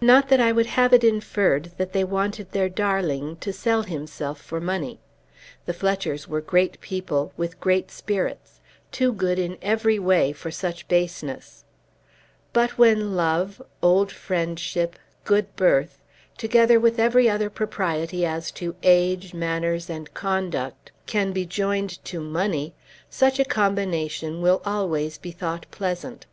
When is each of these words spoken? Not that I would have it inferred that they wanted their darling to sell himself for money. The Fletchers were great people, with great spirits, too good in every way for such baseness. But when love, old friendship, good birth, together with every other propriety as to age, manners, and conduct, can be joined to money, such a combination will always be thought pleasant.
Not 0.00 0.28
that 0.28 0.38
I 0.40 0.52
would 0.52 0.66
have 0.78 0.92
it 0.92 1.02
inferred 1.02 1.72
that 1.78 1.92
they 1.92 2.04
wanted 2.04 2.52
their 2.52 2.68
darling 2.68 3.34
to 3.38 3.52
sell 3.52 3.82
himself 3.82 4.40
for 4.40 4.60
money. 4.60 5.00
The 5.66 5.74
Fletchers 5.74 6.28
were 6.28 6.40
great 6.40 6.80
people, 6.80 7.32
with 7.36 7.58
great 7.58 7.90
spirits, 7.90 8.60
too 8.92 9.12
good 9.12 9.36
in 9.36 9.58
every 9.60 9.98
way 9.98 10.32
for 10.32 10.52
such 10.52 10.86
baseness. 10.86 11.64
But 12.52 12.78
when 12.78 13.16
love, 13.16 13.60
old 13.82 14.12
friendship, 14.12 14.96
good 15.24 15.56
birth, 15.56 15.98
together 16.38 16.78
with 16.78 17.00
every 17.00 17.28
other 17.28 17.50
propriety 17.50 18.24
as 18.24 18.52
to 18.52 18.76
age, 18.84 19.34
manners, 19.34 19.90
and 19.90 20.14
conduct, 20.14 20.92
can 21.06 21.32
be 21.32 21.44
joined 21.44 21.98
to 22.04 22.20
money, 22.20 22.74
such 23.10 23.40
a 23.40 23.44
combination 23.44 24.40
will 24.40 24.62
always 24.64 25.18
be 25.18 25.32
thought 25.32 25.66
pleasant. 25.72 26.26